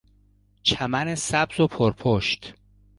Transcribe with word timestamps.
چمن 0.63 1.15
سبز 1.15 1.59
و 1.59 1.67
پر 1.67 1.91
پشت 1.91 2.55